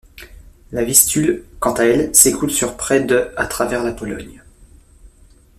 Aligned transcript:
La 0.71 0.83
Vistule 0.83 1.45
quant 1.59 1.73
à 1.75 1.83
elle 1.83 2.15
s’écoule 2.15 2.49
sur 2.49 2.75
près 2.75 3.01
de 3.01 3.29
à 3.37 3.45
travers 3.45 3.83
la 3.83 3.91
Pologne. 3.91 4.41